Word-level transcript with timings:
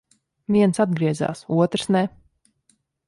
Viens 0.55 0.81
atgriezās, 0.85 1.43
otrs 1.67 1.89
ne. 1.97 2.05